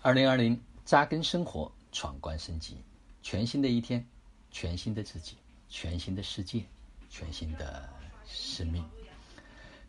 [0.00, 2.76] 二零二零扎根生活，闯关升级，
[3.20, 4.06] 全新的一天，
[4.52, 5.36] 全新的自己，
[5.68, 6.64] 全新的世界，
[7.10, 7.88] 全新的
[8.24, 8.84] 生命。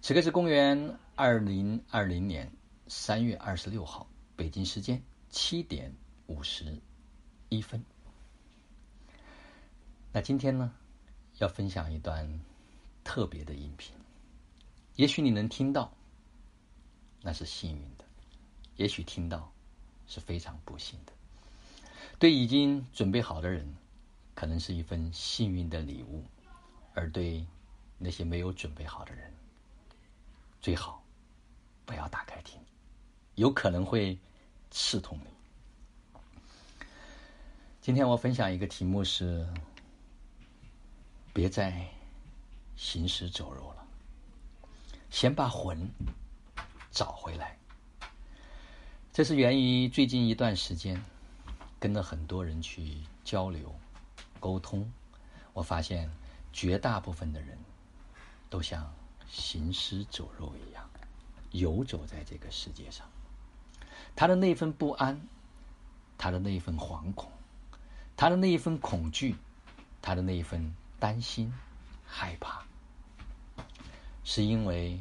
[0.02, 2.52] 此刻是公元二零二零年
[2.88, 5.00] 三月二十六号，北京时间
[5.30, 5.94] 七点
[6.26, 6.76] 五十
[7.50, 7.86] 一分。
[10.12, 10.74] 那今天呢，
[11.38, 12.28] 要分享一段
[13.04, 13.94] 特别的音频。
[14.96, 15.94] 也许你能听到，
[17.22, 18.04] 那是幸运的；
[18.76, 19.54] 也许听到。
[20.10, 21.14] 是非常不幸的。
[22.18, 23.74] 对已经准备好的人，
[24.36, 26.22] 可能是一份幸运的礼物；
[26.94, 27.46] 而对
[27.98, 29.34] 那些没有准备好的人，
[30.60, 31.02] 最好
[31.86, 32.60] 不要打开听，
[33.36, 34.18] 有可能会
[34.70, 36.88] 刺痛你。
[37.80, 39.48] 今天我分享一个题目是：
[41.34, 41.88] 别再
[42.76, 43.88] 行尸走肉了，
[45.10, 45.90] 先把魂
[46.92, 47.58] 找回来。
[49.12, 51.04] 这是源于最近一段时间，
[51.80, 53.76] 跟了很多人去交流、
[54.40, 54.90] 沟通，
[55.52, 56.10] 我发现
[56.54, 57.58] 绝大部分的人
[58.50, 58.94] 都像
[59.28, 60.88] 行尸走肉一样，
[61.52, 63.06] 游走在这个世界上。
[64.16, 65.20] 他的那份不安，
[66.18, 67.32] 他的那份惶恐，
[68.16, 69.36] 他的那一份恐惧，
[70.02, 71.52] 他的那一份担心、
[72.06, 72.64] 害怕，
[74.24, 75.00] 是因为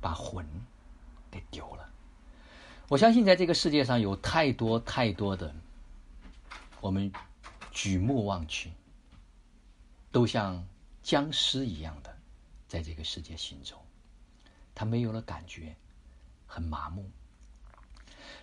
[0.00, 0.44] 把魂
[1.30, 1.88] 给丢了。
[2.88, 5.52] 我相信，在这个世界上有太多太多的，
[6.80, 7.12] 我们
[7.72, 8.70] 举目望去，
[10.12, 10.64] 都像
[11.02, 12.16] 僵尸一样的，
[12.68, 13.84] 在这个世界行走。
[14.72, 15.74] 他没有了感觉，
[16.46, 17.10] 很麻木，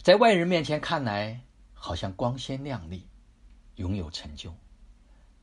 [0.02, 1.40] 在外人面前看来
[1.74, 3.08] 好像光鲜亮丽，
[3.76, 4.54] 拥有成就，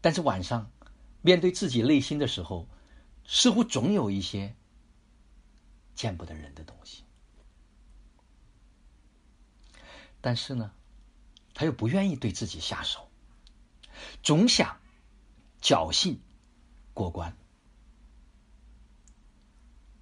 [0.02, 0.70] 但是晚上
[1.22, 2.68] 面对自己内心的时候，
[3.24, 4.54] 似乎总有一些
[5.94, 7.04] 见不得人的东西。
[10.20, 10.72] 但是呢，
[11.54, 13.08] 他又不愿意对自己下手，
[14.22, 14.78] 总想
[15.60, 16.20] 侥幸
[16.92, 17.36] 过关。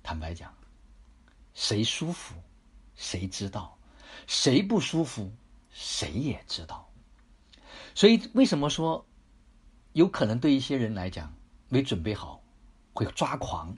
[0.02, 0.52] 坦白讲，
[1.54, 2.34] 谁舒服
[2.96, 3.78] 谁知道，
[4.26, 5.32] 谁不舒服
[5.70, 6.90] 谁也知道。
[7.94, 9.06] 所以，为什么说
[9.92, 11.32] 有可能对一些人来讲
[11.68, 12.42] 没准备好
[12.92, 13.76] 会抓狂？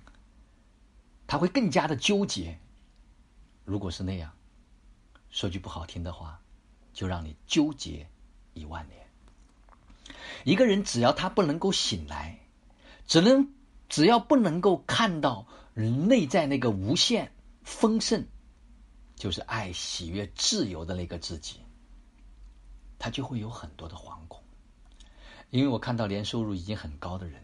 [1.27, 2.59] 他会更加的纠结。
[3.65, 4.33] 如果是那样。
[5.31, 6.41] 说句不好听的话，
[6.93, 8.09] 就让你纠结
[8.53, 9.07] 一万年。
[10.45, 12.41] 一个人只要他不能够醒来，
[13.07, 13.53] 只能
[13.89, 17.33] 只要不能够看到内在那个无限
[17.63, 18.27] 丰盛，
[19.15, 21.61] 就是爱、喜悦、自由的那个自己，
[22.99, 24.43] 他就会有很多的惶恐。
[25.51, 27.43] 因为我看到年收入已经很高的人，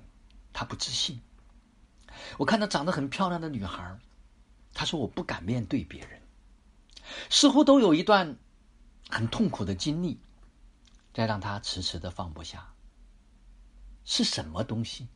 [0.52, 1.18] 他不自信；
[2.36, 3.98] 我看到长得很漂亮的女孩，
[4.74, 6.20] 她说我不敢面对别人。
[7.30, 8.36] 似乎都有一段
[9.08, 10.18] 很痛苦的经历，
[11.12, 12.72] 在让他迟迟的放不下。
[14.04, 15.08] 是什么东西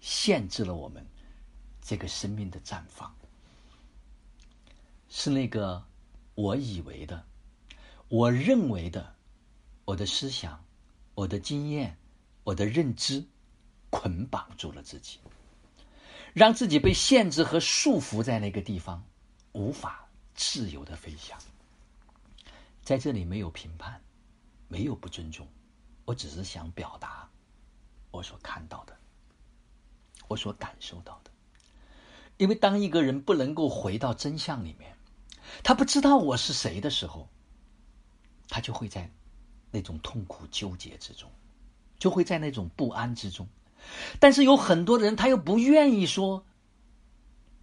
[0.00, 1.06] 限制了我们
[1.80, 3.14] 这个生命的绽放？
[5.08, 5.84] 是那个
[6.34, 7.24] 我以为的、
[8.08, 9.14] 我认为的、
[9.84, 10.64] 我的思想、
[11.14, 11.96] 我的经验、
[12.42, 13.24] 我的认知
[13.90, 15.20] 捆绑住了自己，
[16.34, 19.04] 让自己被限制和束缚在那个地方，
[19.52, 20.05] 无法。
[20.36, 21.38] 自由的飞翔，
[22.82, 24.00] 在这里没有评判，
[24.68, 25.48] 没有不尊重，
[26.04, 27.28] 我只是想表达
[28.10, 28.96] 我所看到的，
[30.28, 31.30] 我所感受到的。
[32.36, 34.94] 因为当一个人不能够回到真相里面，
[35.64, 37.28] 他不知道我是谁的时候，
[38.48, 39.10] 他就会在
[39.70, 41.30] 那种痛苦纠结之中，
[41.98, 43.48] 就会在那种不安之中。
[44.20, 46.44] 但是有很多人，他又不愿意说。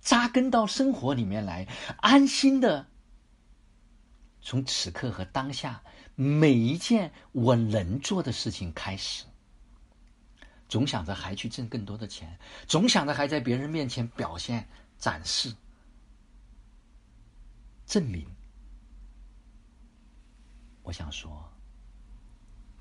[0.04, 2.88] 扎根到生活里面来，安心的
[4.42, 5.82] 从此刻和当下
[6.16, 9.24] 每一件我能做的事情开始。
[10.68, 12.38] 总想着还去挣更多的钱，
[12.68, 15.56] 总想着还在别人面前表现、展示、
[17.86, 18.28] 证明。
[20.82, 21.50] 我想说，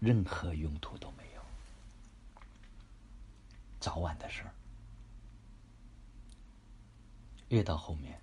[0.00, 1.42] 任何用途都没有，
[3.78, 4.50] 早晚的事儿。
[7.52, 8.18] 越到后面，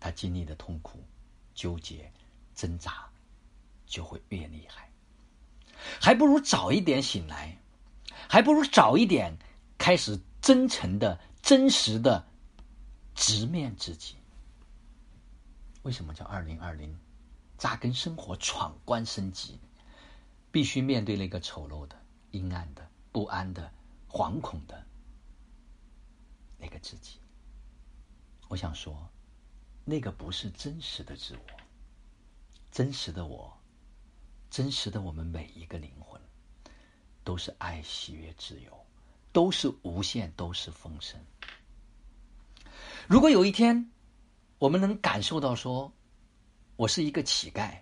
[0.00, 1.04] 他经历的痛苦、
[1.54, 2.10] 纠结、
[2.54, 3.06] 挣扎
[3.84, 4.88] 就会越厉害。
[6.00, 7.58] 还不如早一点醒来，
[8.26, 9.36] 还不如早一点
[9.76, 12.24] 开始真诚的、真实的
[13.14, 14.16] 直面自己。
[15.82, 16.98] 为什么叫二零二零？
[17.58, 19.60] 扎根生活，闯关升级，
[20.50, 21.96] 必须面对那个丑陋的、
[22.30, 23.70] 阴暗的、不安的、
[24.08, 24.82] 惶恐的
[26.58, 27.18] 那个自己。
[28.54, 28.96] 我想说，
[29.84, 31.40] 那个不是真实的自我，
[32.70, 33.52] 真实的我
[34.48, 36.20] 真实的我们每一个灵魂，
[37.24, 38.70] 都是爱、喜悦、自由，
[39.32, 41.20] 都是无限，都是丰盛。
[43.08, 43.90] 如果有一天，
[44.60, 45.92] 我们能感受到说，
[46.76, 47.76] 我是一个乞丐，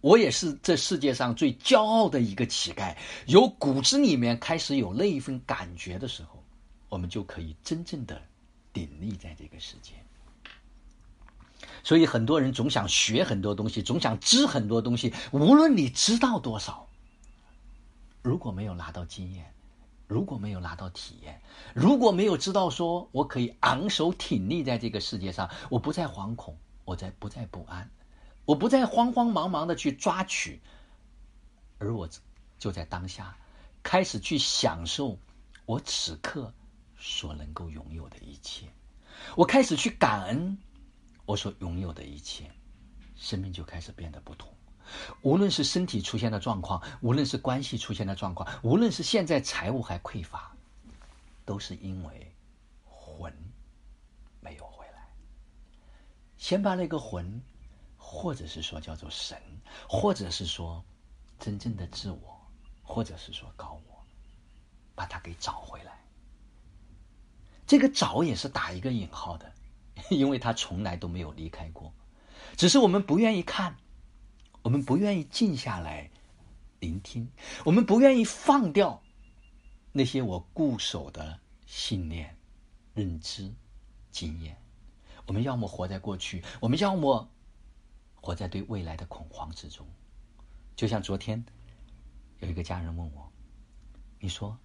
[0.00, 2.96] 我也是这世界上最骄傲的一个乞丐，
[3.28, 6.42] 由骨子里面开始有那一份感觉的时候，
[6.88, 8.20] 我们就可以真正的
[8.74, 9.94] 鼎立在这个世界。
[11.82, 15.14] 所以很多人总想学很多东西，总想知很多东西。
[15.32, 16.86] 无论你知道多少，
[18.20, 19.54] 如果没有拿到经验，
[20.06, 21.40] 如果没有拿到体验，
[21.74, 27.90] 如果没有知道说我可以昂首挺立在这个世界上，我不再惶恐，我在不再不安，
[28.44, 30.60] 我不再慌慌忙忙的去抓取，
[31.78, 32.08] 而我
[32.58, 33.36] 就在当下
[33.82, 35.18] 开始去享受
[35.66, 36.52] 我此刻
[37.06, 38.66] 所能够拥有的一切，
[39.36, 40.56] 我开始去感恩。
[41.26, 42.50] 我所拥有的一切，
[43.14, 44.50] 生命就开始变得不同。
[45.20, 50.56] 无论是身体出现的状况，无论是关系出现的状况，无论是现在财务还匮乏，
[51.44, 52.34] 都是因为
[52.86, 53.30] 魂
[54.40, 55.06] 没有回来。
[56.38, 57.42] 先把那个魂，
[57.98, 59.38] 或者是说叫做神，
[59.86, 60.82] 或者是说
[61.38, 62.40] 真正的自我，
[62.82, 64.02] 或者是说高我，
[64.94, 66.03] 把它给找回来。
[67.66, 69.52] 这个找也是打一个引号的。
[70.10, 71.94] 因为他从来都没有离开过，
[72.56, 73.76] 只是我们不愿意看，
[74.60, 76.10] 我们不愿意静下来
[76.80, 77.30] 聆听，
[77.64, 79.00] 我们不愿意放掉
[79.92, 82.36] 那些我固守的信念、
[82.92, 83.54] 认知、
[84.10, 84.60] 经验。
[85.26, 87.30] 我们要么活在过去，我们要么
[88.16, 89.86] 活在对未来的恐慌之中。
[90.74, 91.42] 就像昨天
[92.40, 93.32] 有一个家人问我
[94.18, 94.58] ：“你说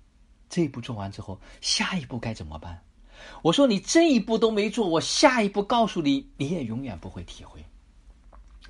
[0.49, 2.83] 这一步做完之后，下一步该怎么办？”
[3.42, 7.66] 我说：“你这一步都没做，我下一步告诉你，你也永远不会体会。”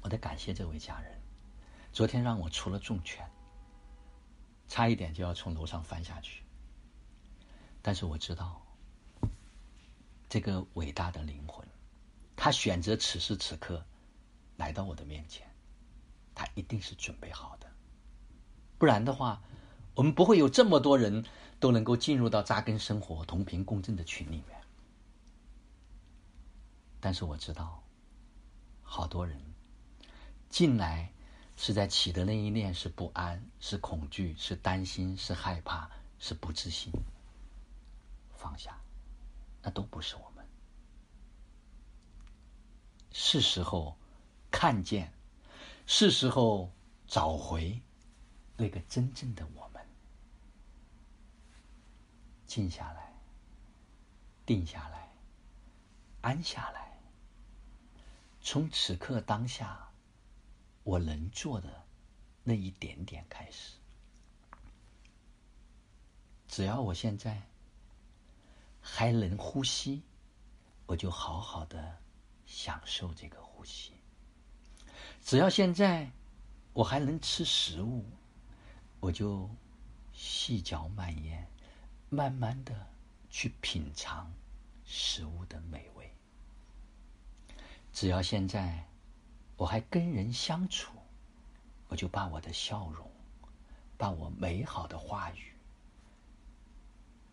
[0.02, 1.20] 我得感谢这位家人，
[1.92, 3.30] 昨天让我出了重拳，
[4.68, 6.44] 差一点就要从楼上翻下去。
[7.82, 8.62] 但是我知道，
[10.30, 11.68] 这个伟大的灵魂，
[12.36, 13.84] 他选择此时此刻
[14.58, 15.46] 来到我的面前，
[16.34, 17.68] 他一定是准备好的。
[18.78, 19.42] 不然的话，
[20.00, 21.26] 我们不会有这么多人。
[21.60, 24.58] 都能够进入到扎根生活、同频共振的群里面，
[27.02, 27.84] 但是我知道，
[28.82, 29.38] 好多人
[30.50, 31.12] 进来
[31.58, 36.94] 是在起的那一念是不安、是恐惧、是担心、是害怕、是不自信。
[38.38, 38.80] 放下，
[39.62, 40.46] 那都不是我们。
[43.12, 43.98] 是时候
[44.50, 45.12] 看见，
[45.86, 46.72] 是时候
[47.06, 47.82] 找回
[48.56, 49.69] 那个真正的我。
[52.50, 53.14] 静下来，
[54.44, 55.08] 定下来，
[56.22, 56.98] 安下来。
[58.42, 59.88] 从此刻当下，
[60.84, 61.86] 我能做的
[62.44, 63.76] 那一点点开始。
[66.48, 67.40] 只要我现在
[68.82, 70.02] 还能呼吸，
[70.88, 72.00] 我就好好的
[72.48, 73.94] 享受这个呼吸。
[75.22, 76.10] 只要现在
[76.74, 78.04] 我还能吃食物，
[79.00, 79.48] 我就
[80.12, 81.48] 细嚼慢咽。
[82.10, 82.88] 慢慢的
[83.30, 84.32] 去品尝
[84.86, 86.12] 食物的美味。
[87.94, 88.86] 只要现在
[89.58, 90.94] 我还跟人相处，
[91.88, 93.10] 我就把我的笑容，
[93.98, 95.52] 把我美好的话语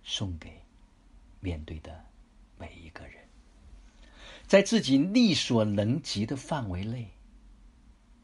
[0.02, 0.60] 送给
[1.40, 2.04] 面对的
[2.58, 3.26] 每一个人，
[4.46, 7.10] 在自己力所能及的范围内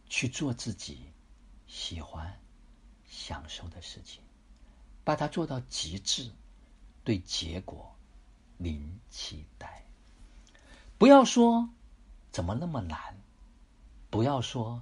[0.08, 1.10] 去做自己
[1.66, 2.38] 喜欢、
[3.06, 4.22] 享受的事情，
[5.04, 6.30] 把它做到极致。
[7.04, 7.94] 对结果
[8.58, 9.84] 零期待，
[10.98, 11.68] 不要说
[12.30, 12.98] 怎么那么难，
[14.08, 14.80] 不要说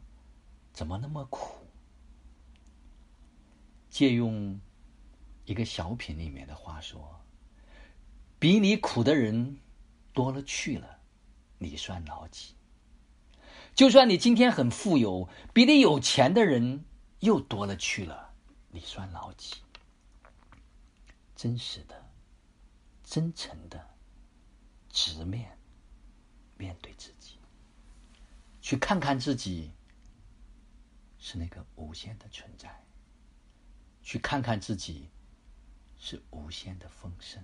[0.72, 1.56] 怎么那么苦。
[3.88, 4.60] 借用
[5.46, 7.20] 一个小品里面的话说
[8.38, 9.58] ：“比你苦的人
[10.12, 10.98] 多了去了，
[11.58, 12.54] 你算老几？
[13.74, 16.84] 就算你今天很富有，比你有钱的人
[17.20, 18.32] 又多了去了，
[18.70, 19.56] 你算老几？”
[21.34, 21.99] 真实的。
[23.10, 23.84] 真诚的，
[24.88, 25.58] 直面
[26.56, 27.40] 面对自己，
[28.62, 29.72] 去看看自己
[31.18, 32.84] 是那个无限的存在，
[34.00, 35.08] 去看看自己
[35.98, 37.42] 是无限的丰盛，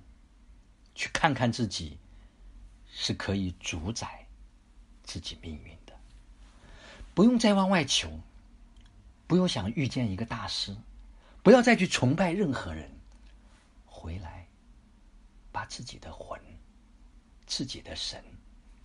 [0.94, 1.98] 去看看自己
[2.86, 4.24] 是可以主宰
[5.02, 5.98] 自己命运的，
[7.12, 8.20] 不用再往外求，
[9.26, 10.76] 不用想遇见一个大师，
[11.42, 12.88] 不要再去崇拜任何人，
[13.84, 14.45] 回来。
[15.56, 16.38] 把自己的魂、
[17.46, 18.22] 自己的神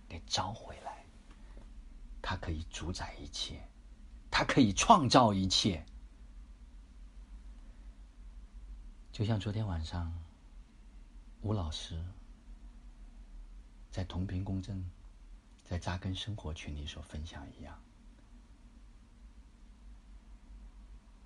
[0.08, 1.04] 给招回来，
[2.22, 3.62] 他可以主宰一切，
[4.30, 5.84] 他可以创造一切。
[9.12, 10.10] 就像昨天晚上
[11.42, 12.02] 吴老师
[13.90, 14.90] 在同频共振、
[15.62, 17.78] 在扎根生活群里所分享一样，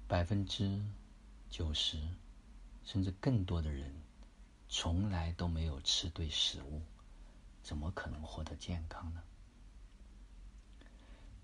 [0.09, 0.83] 百分之
[1.49, 1.97] 九十
[2.83, 3.95] 甚至更多的人
[4.69, 6.83] 从来都没有吃对食物，
[7.63, 9.23] 怎么可能获得健康呢？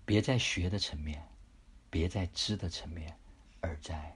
[0.05, 1.25] 别在学的层面，
[1.89, 3.17] 别在知的层面，
[3.61, 4.13] 而在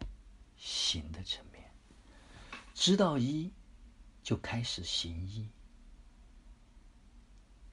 [0.58, 1.64] 行的层面。
[2.74, 3.52] 知道一，
[4.22, 5.50] 就开始行一。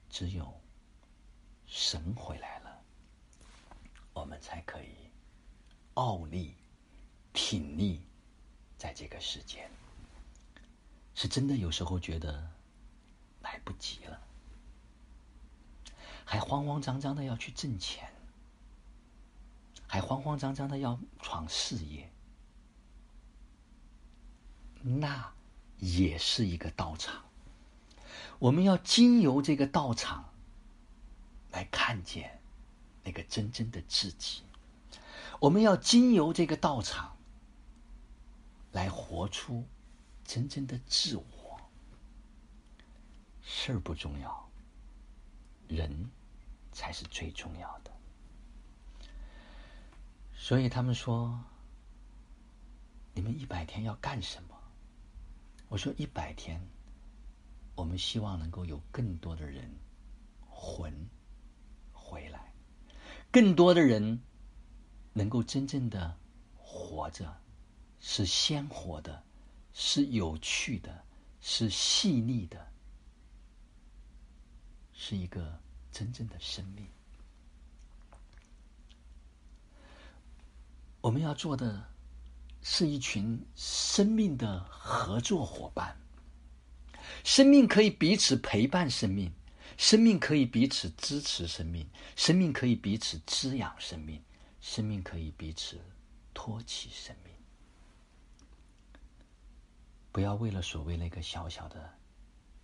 [0.09, 0.61] 只有
[1.67, 2.81] 神回来了，
[4.13, 4.95] 我们才可以
[5.95, 6.55] 傲立、
[7.33, 8.01] 挺立
[8.77, 9.69] 在这个世间。
[11.15, 12.51] 是真的，有时候觉得
[13.41, 14.21] 来不及了。
[16.25, 18.11] 还慌慌张张的要去挣钱，
[19.87, 22.11] 还慌慌张张的要闯事业，
[24.81, 25.31] 那
[25.77, 27.23] 也是一个道场。
[28.39, 30.33] 我们要经由这个道场
[31.51, 32.41] 来看见
[33.03, 34.41] 那个真正的自己，
[35.39, 37.15] 我们要经由这个道场
[38.71, 39.63] 来活出
[40.25, 41.61] 真正的自我。
[43.41, 44.43] 事儿不重要。
[45.67, 46.11] 人
[46.71, 47.91] 才是最重要的，
[50.31, 51.43] 所以他们说
[53.15, 54.55] ：“你们一百天要干什么？”
[55.67, 56.61] 我说：“一百天，
[57.73, 59.75] 我们希望能够有更多的人
[60.47, 61.09] 魂
[61.91, 62.53] 回来，
[63.31, 64.21] 更多的人
[65.13, 66.15] 能够真正的
[66.55, 67.41] 活着，
[67.99, 69.23] 是鲜活的，
[69.75, 71.05] 是有趣的，
[71.39, 72.65] 是细腻的。”
[74.97, 75.59] 是一个
[75.91, 76.87] 真正的生命。
[81.01, 81.85] 我们要做的
[82.63, 85.95] 是一群生命的合作伙伴。
[87.23, 89.31] 生命可以彼此陪伴，生命，
[89.77, 94.23] 生命可以彼此支持，生命，生命可以彼此滋养，生命，
[94.61, 95.79] 生命可以彼此
[96.33, 97.34] 托起，生命。
[100.15, 101.93] 不要为了所谓那个小小的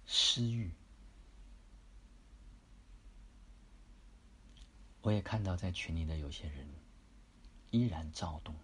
[0.05, 0.71] 私欲。
[5.01, 6.65] 我也看到在群里的有些人
[7.69, 8.55] 依然躁动，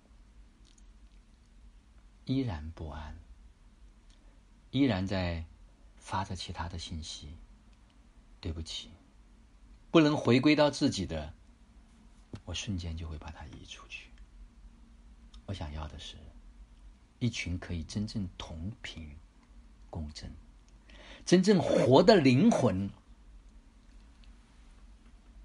[2.23, 3.13] 依然不安，
[4.71, 5.43] 依然在
[5.97, 7.35] 发着其他的信息。
[8.39, 8.89] 对不起，
[9.91, 11.33] 不能回归到自己的，
[12.45, 14.11] 我瞬间就会把它移出去。
[15.45, 16.15] 我想要的是，
[17.19, 19.15] 一群可以真正同频
[19.89, 20.31] 共振、
[21.25, 22.89] 真正活的灵魂。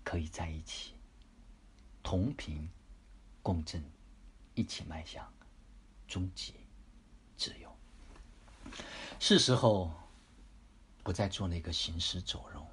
[0.04, 0.92] 可以在一起，
[2.02, 2.68] 同频
[3.42, 3.82] 共振，
[4.54, 5.26] 一起迈向
[6.06, 6.52] 终极
[7.38, 7.74] 自由。
[9.18, 9.90] 是时候
[11.02, 12.66] 不再做那个行尸走肉，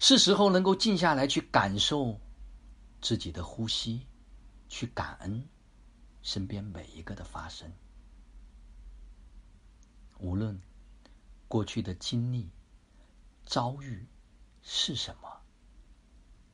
[0.00, 2.20] 是时候能够静下来去感受
[3.00, 4.04] 自己的呼吸，
[4.68, 5.42] 去感恩
[6.22, 7.72] 身边每一个的发生。
[10.20, 10.60] 无论
[11.48, 12.50] 过去的经历、
[13.44, 14.06] 遭遇
[14.62, 15.40] 是什么。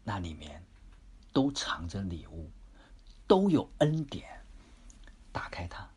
[0.04, 0.64] 那里面
[1.32, 2.50] 都藏着礼物，
[3.26, 4.44] 都有恩典。
[5.32, 5.90] 打开它，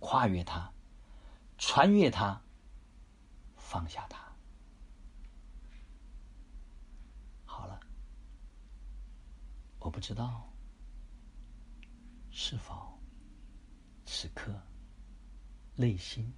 [0.00, 0.70] 跨越它，
[1.56, 2.42] 穿越它，
[3.56, 4.20] 放下它。
[7.46, 7.80] 好了，
[9.78, 10.52] 我不知道
[12.30, 12.98] 是否
[14.04, 14.52] 此刻
[15.76, 16.34] 内心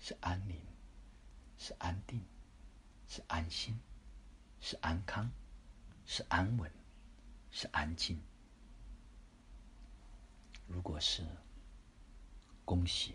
[0.00, 0.60] 是安宁，
[1.58, 2.20] 是安定，
[3.06, 3.78] 是安心，
[4.60, 5.30] 是安康。
[6.12, 6.68] 是安稳，
[7.52, 8.20] 是安静。
[10.66, 11.24] 如果是，
[12.64, 13.14] 恭喜，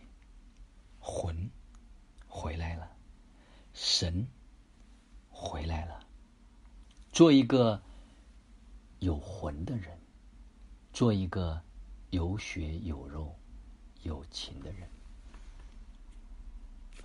[0.97, 1.49] 魂
[2.25, 2.89] 回来了，
[3.73, 4.25] 神
[5.29, 6.07] 回来了。
[7.11, 7.83] 做一个
[8.99, 9.99] 有魂的人，
[10.93, 11.61] 做一个
[12.11, 13.37] 有血有肉、
[14.03, 14.89] 有情的人。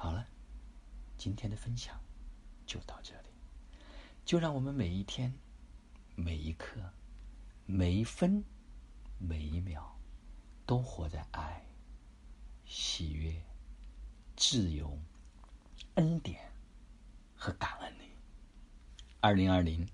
[0.02, 0.26] 好了，
[1.19, 2.00] 今天的分享
[2.64, 3.28] 就到这里，
[4.25, 5.30] 就让我们每一天。
[6.14, 6.80] 每一刻，
[7.66, 8.42] 每一分，
[9.19, 9.95] 每一秒，
[10.64, 11.66] 都活在爱、
[12.64, 13.42] 喜悦、
[14.37, 14.99] 自由、
[15.97, 16.50] 恩典
[17.37, 18.12] 和感恩里。
[19.21, 19.87] 二零二零，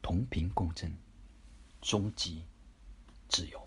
[0.00, 0.96] 同频共振，
[1.82, 2.46] 终极
[3.28, 3.65] 自由。